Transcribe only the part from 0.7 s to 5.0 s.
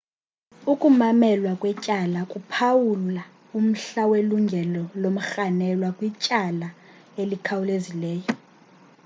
ukumamelwa kwetyala kuphawula umhla welungelo